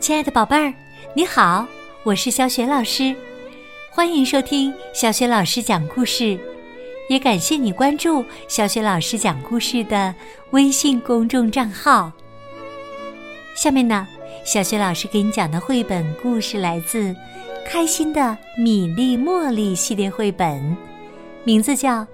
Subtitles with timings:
[0.00, 0.72] 亲爱的宝贝儿，
[1.14, 1.66] 你好，
[2.02, 3.14] 我是小雪老师，
[3.90, 6.38] 欢迎收听小雪老师讲故事，
[7.08, 10.14] 也感谢你关注小雪老师讲故事的
[10.50, 12.12] 微信公众账号。
[13.54, 14.06] 下面呢，
[14.44, 16.98] 小雪老师给你讲的绘本故事来自
[17.66, 20.76] 《开心的米粒茉莉》系列绘本，
[21.44, 22.00] 名字叫《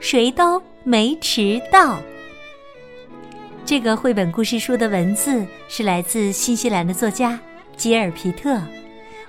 [0.00, 1.94] 谁都没迟到》。
[3.66, 7.36] 这个绘本故事书的文字是来自新西兰的作家
[7.76, 8.62] 吉尔皮特，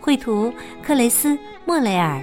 [0.00, 0.52] 绘图
[0.82, 2.20] 克雷斯莫雷尔，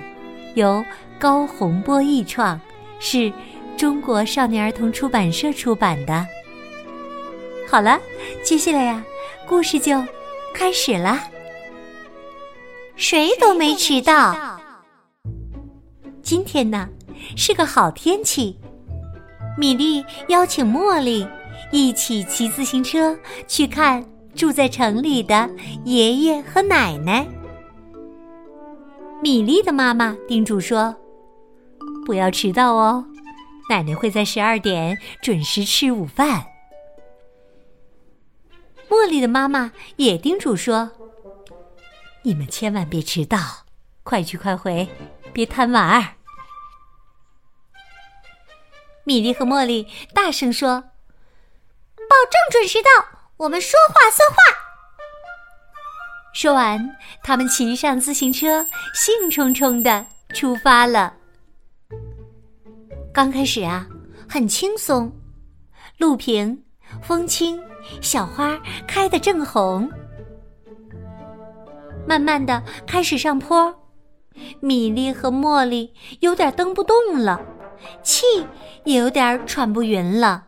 [0.54, 0.84] 由
[1.18, 2.60] 高洪波译创，
[3.00, 3.32] 是
[3.78, 6.28] 中国少年儿童出版社出版的。
[7.66, 7.98] 好了，
[8.44, 9.02] 接下来呀，
[9.48, 10.04] 故事就
[10.54, 11.18] 开始了。
[12.98, 14.60] 谁都没迟到。
[16.22, 16.90] 今天呢
[17.38, 18.60] 是个好天气，
[19.58, 21.26] 米莉邀请茉莉。
[21.72, 23.18] 一起骑自行车
[23.48, 25.50] 去看住在城里的
[25.86, 27.26] 爷爷和奶奶。
[29.22, 30.96] 米莉的妈妈叮嘱说
[32.05, 33.05] ：“不要迟到哦，
[33.70, 36.46] 奶奶会在十二点准时吃午饭。”
[38.90, 40.91] 茉莉的妈妈也叮嘱说
[42.24, 43.38] ：“你们千万别迟到，
[44.04, 44.90] 快去快回，
[45.32, 46.16] 别贪玩儿。”
[49.06, 50.91] 米莉和茉莉大声说。
[52.12, 52.90] 保证准时到，
[53.37, 54.35] 我们说话算话。
[56.34, 61.13] 说完，他们骑上自行车，兴冲冲的出发了。
[63.13, 63.87] 刚开始啊，
[64.28, 65.09] 很轻松，
[66.00, 66.62] 路平
[67.01, 67.57] 风轻，
[68.01, 69.89] 小花开得正红。
[72.06, 73.73] 慢慢的开始上坡，
[74.59, 77.39] 米粒和茉莉有点蹬不动了，
[78.03, 78.25] 气
[78.84, 80.47] 也有点喘不匀了。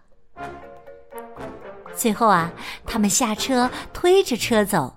[1.96, 2.52] 最后啊，
[2.86, 4.96] 他们下车推着车走，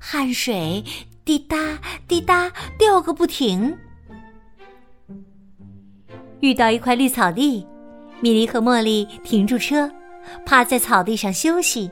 [0.00, 0.82] 汗水
[1.24, 1.78] 滴答
[2.08, 3.76] 滴答掉个不停。
[6.40, 7.66] 遇到一块绿草地，
[8.20, 9.90] 米莉和茉莉停住车，
[10.44, 11.90] 趴在草地上休息，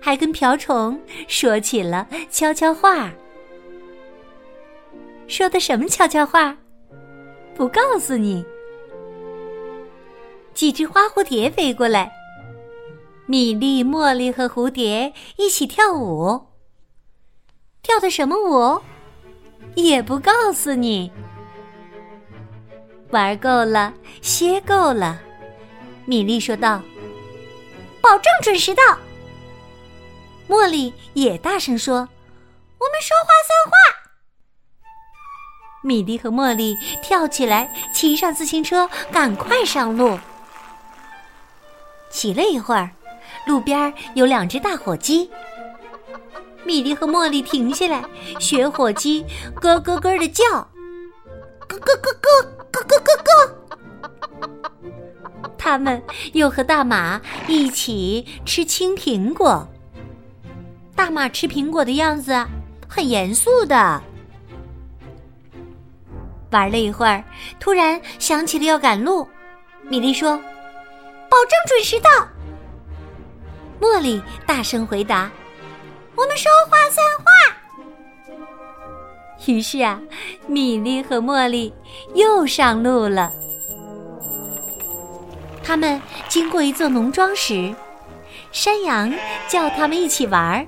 [0.00, 3.12] 还跟瓢虫说起了悄悄话。
[5.28, 6.56] 说的什么悄悄话？
[7.54, 8.44] 不告诉你。
[10.54, 12.10] 几只花蝴蝶飞过来。
[13.28, 16.46] 米粒、茉莉和蝴蝶一起跳舞，
[17.82, 18.80] 跳的什么舞？
[19.74, 21.10] 也不告诉你。
[23.10, 23.92] 玩够了，
[24.22, 25.20] 歇够了，
[26.04, 26.80] 米粒说道
[28.00, 28.82] ：“保证准时到。”
[30.48, 32.08] 茉莉也大声说
[32.78, 33.72] ：“我们说话算话。”
[35.82, 40.16] 米粒和茉莉跳起来，骑上自行车，赶快上路。
[42.08, 42.92] 骑了一会儿。
[43.46, 45.30] 路边有两只大火鸡，
[46.64, 48.04] 米莉和茉莉停下来，
[48.40, 49.24] 学火鸡
[49.60, 50.44] 咯咯咯的叫，
[51.68, 52.42] 咯咯咯咯
[52.72, 53.52] 咯咯咯咯。
[55.56, 56.02] 他们
[56.32, 59.66] 又和大马一起吃青苹果，
[60.96, 62.44] 大马吃苹果的样子
[62.88, 64.02] 很严肃的。
[66.50, 67.22] 玩了一会儿，
[67.60, 69.28] 突然想起了要赶路，
[69.82, 70.36] 米莉说
[71.28, 72.10] ：“保证准时到。”
[73.80, 75.30] 茉莉大声回答
[76.16, 77.24] ：“我们说话算话。”
[79.46, 80.00] 于是啊，
[80.46, 81.72] 米莉和茉莉
[82.14, 83.32] 又上路了。
[85.62, 87.74] 他们经过一座农庄时，
[88.50, 89.12] 山羊
[89.48, 90.66] 叫他们一起玩，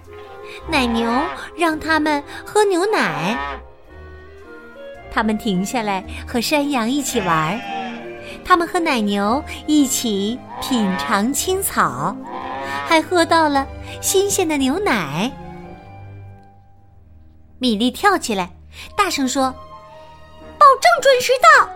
[0.69, 1.11] 奶牛
[1.57, 3.37] 让他们喝牛奶。
[5.11, 7.61] 他们停下来和山羊一起玩，
[8.45, 12.15] 他们和奶牛一起品尝青草。
[12.89, 13.69] 还喝到了
[14.01, 15.31] 新鲜的牛奶。
[17.59, 18.51] 米莉跳起来，
[18.97, 19.55] 大声说
[20.57, 21.69] ：“保证准时到。”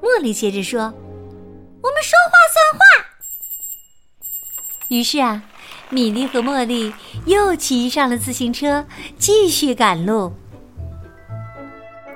[0.00, 0.80] 茉莉接着说
[1.84, 3.06] ：“我们说话算话。”
[4.88, 5.42] 于是啊，
[5.90, 6.94] 米莉和茉莉
[7.26, 8.86] 又骑上了自行车，
[9.18, 10.32] 继续赶路。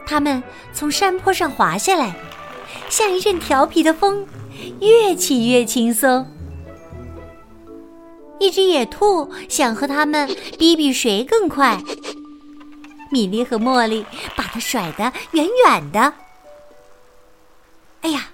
[0.06, 0.42] 他们
[0.72, 2.14] 从山坡上滑下来，
[2.88, 4.26] 像一阵调皮的风，
[4.80, 6.26] 越骑越轻松。
[8.38, 10.26] 一只野兔想和他们
[10.58, 11.78] 比比谁更快，
[13.10, 14.04] 米莉和茉莉
[14.36, 16.12] 把它甩得远远的。
[18.02, 18.28] 哎呀，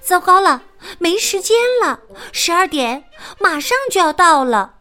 [0.00, 0.62] 糟糕了，
[0.98, 2.00] 没时间了，
[2.32, 3.04] 十二点
[3.38, 4.74] 马上就要到了。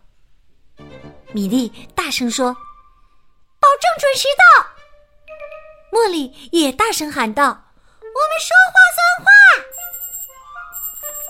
[1.33, 2.53] 米莉大声说
[3.59, 4.67] ：“保证准时到。”
[5.91, 9.26] 茉莉也大声喊道：“我们说话算话。”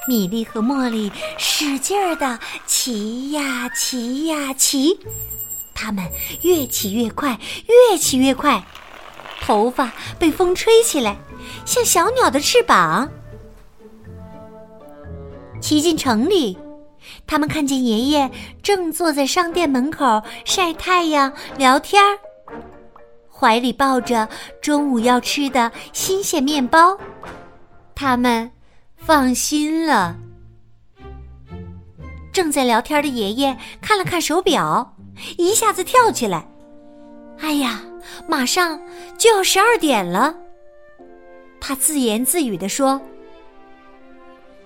[0.07, 4.97] 米莉和茉莉使劲儿的骑呀骑呀骑，
[5.75, 6.03] 它们
[6.41, 7.37] 越骑越快，
[7.91, 8.63] 越骑越快，
[9.41, 11.17] 头发被风吹起来，
[11.65, 13.09] 像小鸟的翅膀。
[15.59, 16.57] 骑进城里，
[17.25, 18.31] 他们看见爷爷
[18.63, 22.17] 正坐在商店门口晒太阳聊天儿，
[23.29, 24.29] 怀里抱着
[24.61, 26.97] 中午要吃的新鲜面包。
[27.93, 28.49] 他们
[29.07, 30.17] 放心了。
[32.33, 34.97] 正在聊天的爷爷看了看手表，
[35.37, 36.45] 一下子跳起来
[37.39, 37.81] ：“哎呀，
[38.27, 38.77] 马上
[39.17, 40.35] 就要十二点了！”
[41.61, 43.01] 他自言自语地说。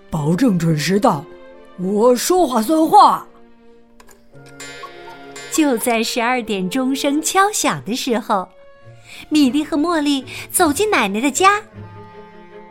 [0.10, 1.24] 保证准时到，
[1.78, 3.28] 我说话算话。
[5.52, 8.50] 就在十二点钟声敲响的时候，
[9.30, 11.62] 米莉和茉莉走进奶奶的家，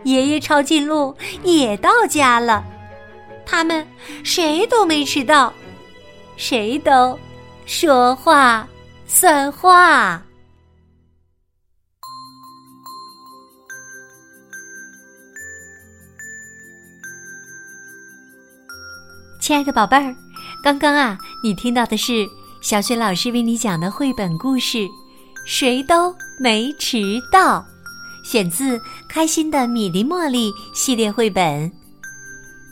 [0.05, 2.65] 爷爷抄近路也到家了，
[3.45, 3.87] 他们
[4.25, 5.53] 谁都没迟到，
[6.37, 7.19] 谁都
[7.67, 8.67] 说话
[9.07, 10.23] 算话。
[19.41, 20.15] 亲爱的宝贝儿，
[20.63, 22.29] 刚刚啊，你听到的是
[22.63, 24.79] 小雪老师为你讲的绘本故事
[25.45, 27.59] 《谁都没迟到》，
[28.31, 28.79] 选自
[29.09, 31.69] 《开心的米粒茉莉》系列绘本。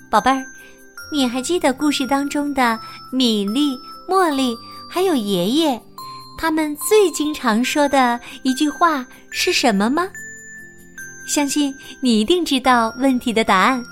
[0.09, 0.45] 宝贝儿，
[1.11, 2.79] 你还记得故事当中的
[3.11, 3.77] 米粒、
[4.09, 4.57] 茉莉
[4.89, 5.83] 还有爷爷，
[6.39, 10.07] 他们最经常说的一句话是什么吗？
[11.27, 13.83] 相信你一定知道问题的答案。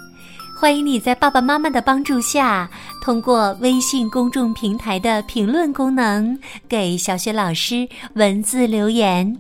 [0.57, 2.71] 欢迎你在爸爸妈妈的帮助下，
[3.03, 9.37] 通过微信公众平台的评论功能给小雪老师文字留言。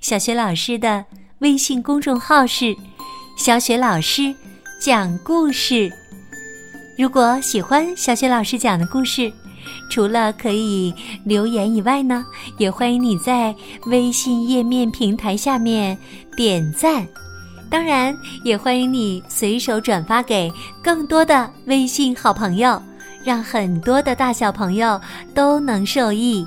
[0.00, 1.04] 小雪老师的
[1.40, 2.74] 微信公众号是
[3.36, 4.34] “小雪老师
[4.80, 5.92] 讲故事”。
[6.96, 9.30] 如果喜欢小雪老师讲的故事，
[9.90, 10.94] 除了可以
[11.24, 12.24] 留言以外呢，
[12.56, 13.54] 也欢迎你在
[13.84, 15.96] 微信页面平台下面
[16.34, 17.06] 点赞。
[17.68, 20.50] 当然，也欢迎你随手转发给
[20.82, 22.80] 更多的微信好朋友，
[23.22, 24.98] 让很多的大小朋友
[25.34, 26.46] 都能受益。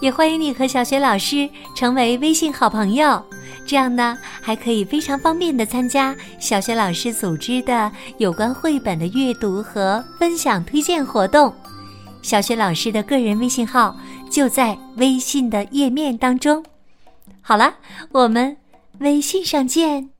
[0.00, 3.22] 也欢迎你和小雪老师成为微信好朋友，
[3.66, 11.52] 这样呢，还可以非常方便的参加小雪老师组织的有关绘本的阅读和分享推荐活动。
[12.22, 13.96] 小雪老师的个人微信号
[14.30, 16.64] 就在微信的页面当中。
[17.40, 17.74] 好了，
[18.12, 18.56] 我们
[18.98, 20.17] 微信上见。